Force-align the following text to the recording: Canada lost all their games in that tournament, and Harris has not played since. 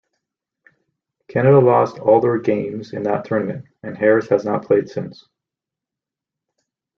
Canada 1.27 1.59
lost 1.59 1.99
all 1.99 2.19
their 2.19 2.39
games 2.39 2.93
in 2.93 3.03
that 3.03 3.23
tournament, 3.23 3.65
and 3.83 3.95
Harris 3.95 4.29
has 4.29 4.43
not 4.43 4.65
played 4.65 4.89
since. 4.89 5.29